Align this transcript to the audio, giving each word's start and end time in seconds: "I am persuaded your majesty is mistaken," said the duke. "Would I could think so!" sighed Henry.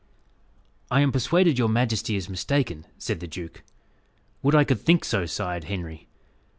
"I 0.89 1.01
am 1.01 1.11
persuaded 1.11 1.59
your 1.59 1.69
majesty 1.69 2.15
is 2.15 2.27
mistaken," 2.27 2.87
said 2.97 3.19
the 3.19 3.27
duke. 3.27 3.61
"Would 4.41 4.55
I 4.55 4.63
could 4.63 4.81
think 4.81 5.05
so!" 5.05 5.27
sighed 5.27 5.65
Henry. 5.65 6.07